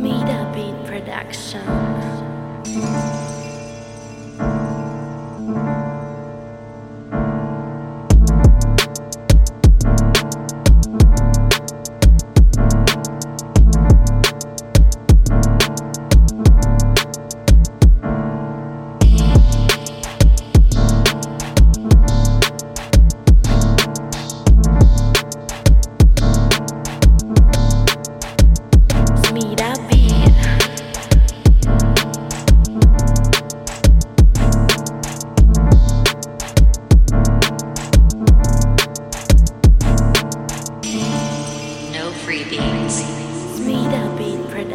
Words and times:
Smida 0.00 0.50
Beat 0.54 0.86
Production. 0.86 1.60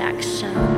Beat 0.06 0.75